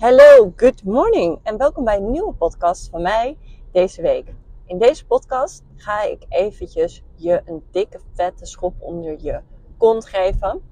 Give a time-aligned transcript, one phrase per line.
[0.00, 3.38] Hallo, good morning en welkom bij een nieuwe podcast van mij
[3.72, 4.34] deze week.
[4.66, 9.40] In deze podcast ga ik eventjes je een dikke vette schop onder je
[9.76, 10.62] kont geven.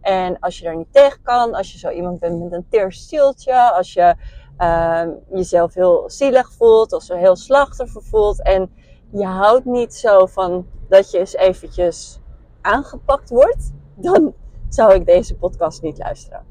[0.00, 2.92] En als je daar niet tegen kan, als je zo iemand bent met een teer
[2.92, 4.14] stieltje, als je
[4.58, 8.70] uh, jezelf heel zielig voelt of zo heel slachtoffer voelt en
[9.10, 12.20] je houdt niet zo van dat je eens eventjes
[12.60, 14.34] aangepakt wordt, dan
[14.68, 16.44] zou ik deze podcast niet luisteren.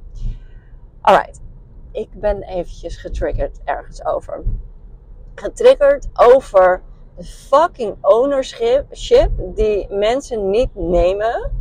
[1.01, 1.42] Alright,
[1.93, 4.43] ik ben eventjes getriggerd ergens over.
[5.35, 6.81] Getriggerd over
[7.15, 11.51] de fucking ownership die mensen niet nemen.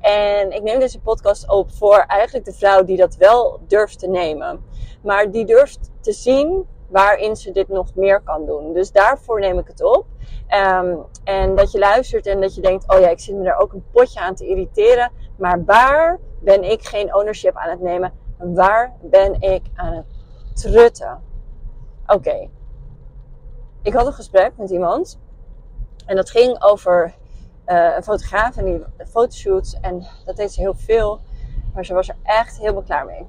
[0.00, 4.08] En ik neem deze podcast op voor eigenlijk de vrouw die dat wel durft te
[4.08, 4.64] nemen.
[5.02, 8.72] Maar die durft te zien waarin ze dit nog meer kan doen.
[8.72, 10.06] Dus daarvoor neem ik het op.
[10.48, 13.58] Um, en dat je luistert en dat je denkt: oh ja, ik zit me daar
[13.58, 15.12] ook een potje aan te irriteren.
[15.38, 18.12] Maar waar ben ik geen ownership aan het nemen?
[18.52, 20.06] Waar ben ik aan het
[20.54, 21.22] trutten?
[22.06, 22.48] Oké.
[23.82, 25.18] Ik had een gesprek met iemand.
[26.06, 27.14] En dat ging over
[27.66, 29.80] uh, een fotograaf en die fotoshoots.
[29.80, 31.20] En dat deed ze heel veel.
[31.74, 33.26] Maar ze was er echt helemaal klaar mee.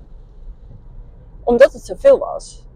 [1.43, 2.67] Omdat het zoveel was.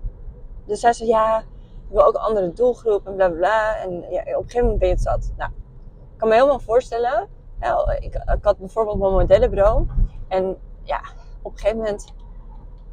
[0.66, 3.78] Dus zij zei, ja, ik wil ook een andere doelgroep en bla bla bla.
[3.78, 5.32] En ja, op een gegeven moment ben je het zat.
[5.38, 5.52] Nou,
[6.12, 7.28] ik kan me helemaal voorstellen.
[7.60, 9.88] Ja, ik, ik had bijvoorbeeld mijn modellenbureau.
[10.28, 11.02] En ja,
[11.42, 12.14] op een gegeven moment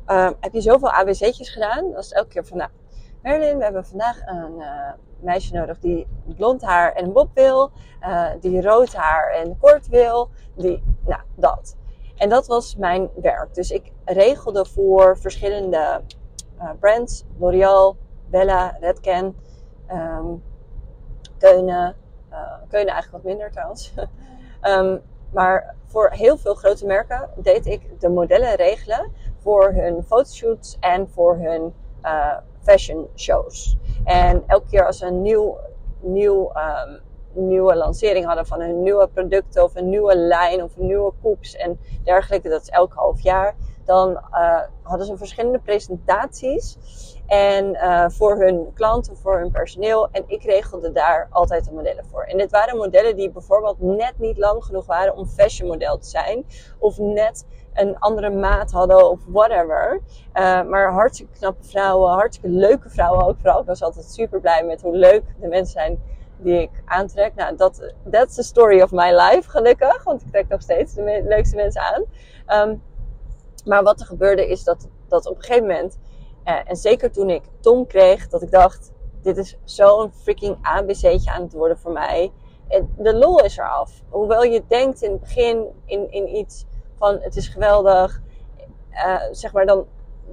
[0.09, 1.93] uh, heb je zoveel ABC'tjes gedaan.
[1.93, 2.71] Was het elke keer van, nou,
[3.23, 7.71] Merlin, we hebben vandaag een uh, meisje nodig die blond haar en een bob wil.
[8.03, 10.31] Uh, die rood haar en kort wil.
[10.55, 11.77] Die, nou, dat.
[12.17, 13.55] En dat was mijn werk.
[13.55, 16.01] Dus ik regelde voor verschillende
[16.59, 17.25] uh, brands.
[17.39, 17.97] L'Oreal,
[18.31, 19.37] Bella, Redken,
[19.93, 20.43] um,
[21.39, 21.97] Keunen.
[22.69, 23.95] Keunen eigenlijk wat minder trouwens.
[24.63, 25.03] um,
[25.37, 29.13] maar voor heel veel grote merken deed ik de modellen regelen
[29.47, 33.77] voor hun fotoshoots en voor hun uh, fashion shows.
[34.05, 35.59] En elke keer als ze een nieuw,
[36.01, 37.01] nieuw, um,
[37.33, 41.79] nieuwe lancering hadden van een nieuwe producten of een nieuwe lijn of nieuwe koeps en
[42.05, 43.55] dergelijke, dat is elk half jaar,
[43.87, 46.79] dan uh, hadden ze verschillende presentaties.
[47.27, 50.09] En uh, voor hun klanten, voor hun personeel.
[50.11, 52.23] En ik regelde daar altijd de modellen voor.
[52.23, 56.09] En dit waren modellen die bijvoorbeeld net niet lang genoeg waren om fashion model te
[56.09, 56.47] zijn.
[56.79, 60.01] Of net een andere maat hadden of whatever.
[60.35, 63.61] Uh, maar hartstikke knappe vrouwen, hartstikke leuke vrouwen ook vooral.
[63.61, 66.03] Ik was altijd super blij met hoe leuk de mensen zijn
[66.39, 67.35] die ik aantrek.
[67.35, 70.05] Nou, dat that's the story of my life, gelukkig.
[70.05, 72.05] Want ik trek nog steeds de leukste mensen aan.
[72.69, 72.83] Um,
[73.67, 75.99] maar wat er gebeurde is dat, dat op een gegeven moment,
[76.45, 81.31] eh, en zeker toen ik Tom kreeg, dat ik dacht, dit is zo'n freaking ABC'tje
[81.31, 82.33] aan het worden voor mij.
[82.97, 84.03] De lol is eraf.
[84.09, 86.65] Hoewel je denkt in het begin in, in iets
[86.99, 88.23] van het is geweldig,
[88.93, 89.87] uh, zeg maar dan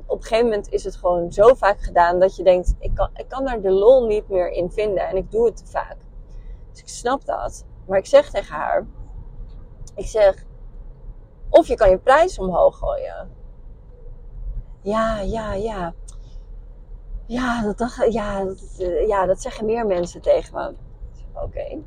[0.05, 3.09] op een gegeven moment is het gewoon zo vaak gedaan dat je denkt, ik kan,
[3.13, 5.97] ik kan daar de lol niet meer in vinden en ik doe het te vaak.
[6.71, 7.65] Dus ik snap dat.
[7.88, 8.85] Maar ik zeg tegen haar,
[9.95, 10.45] ik zeg,
[11.53, 13.29] of je kan je prijs omhoog gooien.
[14.81, 15.93] Ja, ja, ja.
[17.25, 18.59] Ja, dat, ja, dat,
[19.07, 20.73] ja, dat zeggen meer mensen tegen me.
[21.41, 21.81] Oké.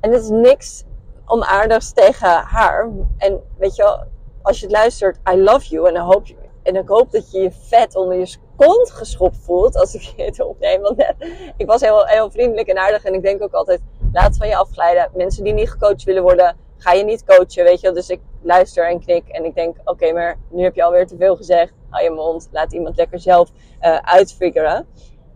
[0.00, 0.84] En het is niks
[1.26, 2.90] onaardigs tegen haar.
[3.18, 4.04] En weet je wel,
[4.42, 5.88] als je het luistert, I love you.
[5.88, 6.26] En, dan hoop
[6.62, 10.40] en ik hoop dat je je vet onder je kont geschopt voelt als ik het
[10.40, 10.80] opneem.
[10.80, 11.14] Want
[11.56, 13.04] ik was heel, heel vriendelijk en aardig.
[13.04, 13.80] En ik denk ook altijd,
[14.12, 15.10] laat van je afglijden.
[15.14, 17.94] Mensen die niet gecoacht willen worden, ga je niet coachen, weet je wel.
[17.94, 21.16] Dus ik luister en knik en ik denk, oké, maar nu heb je alweer te
[21.16, 21.72] veel gezegd.
[21.88, 23.50] Hou je mond, laat iemand lekker zelf
[23.80, 24.86] uh, uitfiguren.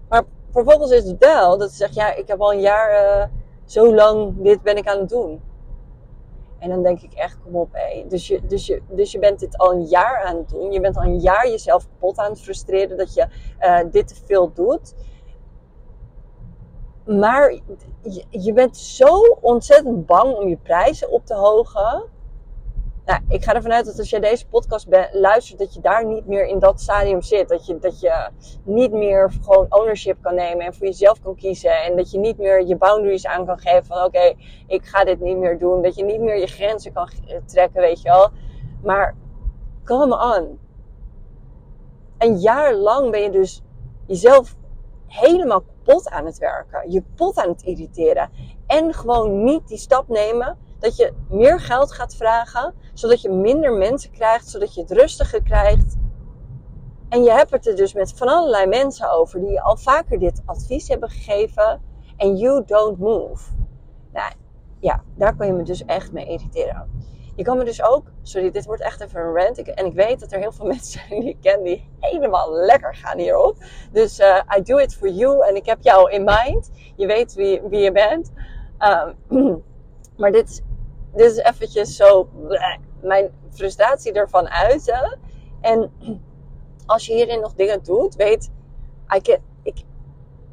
[0.08, 3.24] Maar vervolgens is het wel dat ze zegt, ja, ik heb al een jaar uh,
[3.64, 5.40] zo lang dit ben ik aan het doen.
[6.58, 8.04] En dan denk ik echt, kom op, hé.
[8.08, 10.72] Dus je, dus, dus je bent dit al een jaar aan het doen.
[10.72, 13.26] Je bent al een jaar jezelf kapot aan het frustreren dat je
[13.60, 14.94] uh, dit te veel doet.
[17.18, 17.60] Maar
[18.30, 22.04] je, bent zo ontzettend bang om je prijzen op te hogen.
[23.04, 26.26] Nou, ik ga ervan uit dat als jij deze podcast luistert, dat je daar niet
[26.26, 27.48] meer in dat stadium zit.
[27.48, 28.28] Dat je, dat je
[28.62, 31.82] niet meer gewoon ownership kan nemen en voor jezelf kan kiezen.
[31.82, 34.34] En dat je niet meer je boundaries aan kan geven van oké,
[34.66, 35.82] ik ga dit niet meer doen.
[35.82, 37.10] Dat je niet meer je grenzen kan
[37.46, 38.30] trekken, weet je wel.
[38.82, 39.16] Maar
[39.84, 40.58] come on.
[42.18, 43.62] Een jaar lang ben je dus
[44.06, 44.58] jezelf
[45.10, 46.90] helemaal kapot aan het werken.
[46.90, 48.30] Je pot aan het irriteren.
[48.66, 53.72] En gewoon niet die stap nemen dat je meer geld gaat vragen, zodat je minder
[53.72, 55.96] mensen krijgt, zodat je het rustiger krijgt.
[57.08, 60.18] En je hebt het er dus met van allerlei mensen over die je al vaker
[60.18, 61.82] dit advies hebben gegeven.
[62.16, 63.50] En you don't move.
[64.12, 64.32] Nou
[64.80, 67.04] ja, daar kan je me dus echt mee irriteren.
[67.40, 69.74] Je kan me dus ook, sorry, dit wordt echt even een rant.
[69.74, 72.94] En ik weet dat er heel veel mensen zijn die ik ken die helemaal lekker
[72.94, 73.56] gaan hierop.
[73.92, 76.70] Dus uh, I do it for you en ik heb jou in mind.
[76.96, 78.32] Je weet wie, wie je bent.
[79.28, 79.62] Um,
[80.18, 80.60] maar dit is,
[81.14, 82.28] dit is eventjes zo
[83.02, 85.18] mijn frustratie ervan uiten.
[85.60, 85.92] En
[86.86, 88.50] als je hierin nog dingen doet, weet,
[89.14, 89.82] I ik,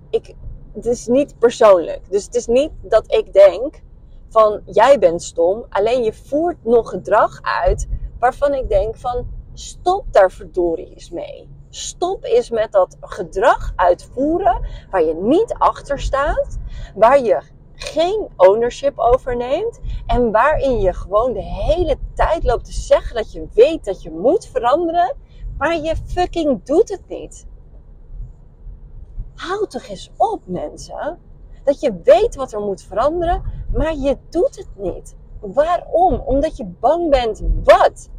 [0.10, 0.34] ik,
[0.74, 2.10] het is niet persoonlijk.
[2.10, 3.86] Dus het is niet dat ik denk
[4.30, 5.66] van jij bent stom.
[5.70, 7.88] Alleen je voert nog gedrag uit
[8.20, 11.50] waarvan ik denk van stop daar verdorie eens mee.
[11.70, 16.58] Stop eens met dat gedrag uitvoeren waar je niet achter staat,
[16.96, 17.42] waar je
[17.74, 23.32] geen ownership over neemt en waarin je gewoon de hele tijd loopt te zeggen dat
[23.32, 25.16] je weet dat je moet veranderen,
[25.58, 27.48] maar je fucking doet het niet.
[29.36, 31.20] Hou toch eens op, mensen.
[31.64, 35.16] Dat je weet wat er moet veranderen, maar je doet het niet.
[35.40, 36.14] Waarom?
[36.20, 38.10] Omdat je bang bent wat?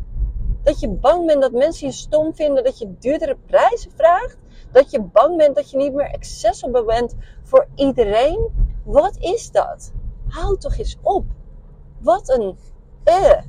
[0.62, 4.38] Dat je bang bent dat mensen je stom vinden, dat je duurdere prijzen vraagt,
[4.72, 8.66] dat je bang bent dat je niet meer accessible bent voor iedereen.
[8.84, 9.92] Wat is dat?
[10.28, 11.24] Hou toch eens op.
[11.98, 12.56] Wat een
[13.04, 13.40] uh.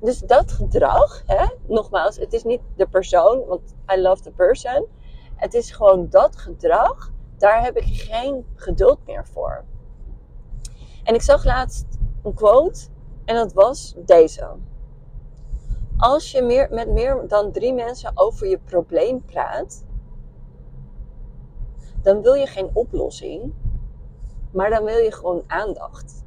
[0.00, 4.86] Dus dat gedrag, hè, nogmaals, het is niet de persoon, want I love the person.
[5.34, 9.64] Het is gewoon dat gedrag, daar heb ik geen geduld meer voor.
[11.08, 12.88] En ik zag laatst een quote
[13.24, 14.56] en dat was deze.
[15.96, 19.84] Als je meer, met meer dan drie mensen over je probleem praat,
[22.02, 23.54] dan wil je geen oplossing,
[24.50, 26.24] maar dan wil je gewoon aandacht.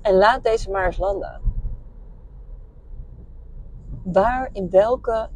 [0.00, 1.40] En laat deze maar eens landen.
[4.04, 5.30] Waar, in welke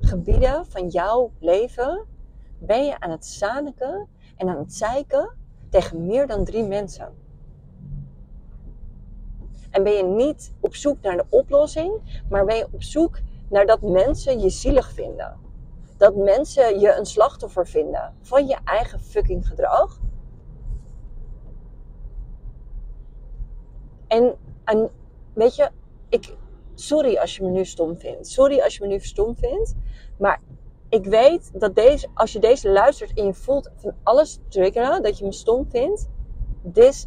[0.00, 2.12] gebieden van jouw leven
[2.58, 5.36] ben je aan het zaniken en aan het zeiken
[5.70, 7.12] tegen meer dan drie mensen?
[9.70, 13.18] En ben je niet op zoek naar de oplossing, maar ben je op zoek
[13.48, 15.38] naar dat mensen je zielig vinden?
[15.96, 20.00] Dat mensen je een slachtoffer vinden van je eigen fucking gedrag?
[24.06, 24.34] En,
[24.64, 24.90] en
[25.32, 25.70] weet je,
[26.08, 26.36] ik,
[26.74, 28.26] sorry als je me nu stom vindt.
[28.26, 29.74] Sorry als je me nu stom vindt.
[30.18, 30.40] Maar
[30.94, 35.18] ik weet dat deze, als je deze luistert en je voelt van alles triggeren, dat
[35.18, 36.08] je me stom vindt.
[36.72, 37.06] This